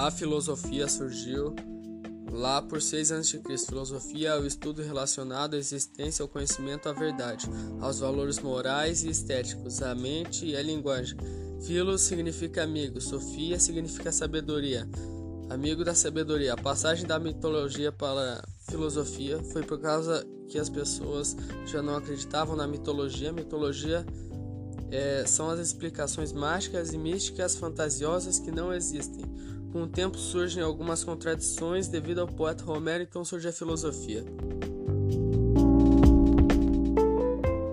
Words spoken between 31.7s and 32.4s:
devido ao